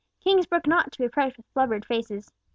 Kings 0.19 0.47
brook 0.47 0.65
not 0.65 0.91
to 0.91 0.97
be 0.97 1.05
approached 1.05 1.37
with 1.37 1.53
blubbered 1.53 1.85
faces. 1.85 2.33